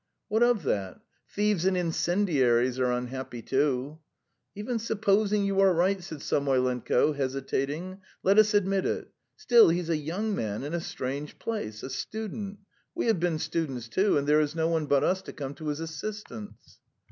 [0.29, 0.99] "What of that?
[1.29, 3.99] Thieves and incendiaries are unhappy too!"
[4.55, 8.01] "Even supposing you are right..." said Samoylenko, hesitating.
[8.23, 9.11] "Let us admit it....
[9.35, 11.83] Still, he's a young man in a strange place...
[11.83, 12.57] a student.
[12.95, 15.67] We have been students, too, and there is no one but us to come to
[15.67, 16.79] his assistance."